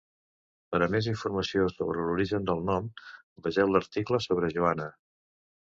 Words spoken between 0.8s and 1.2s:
a més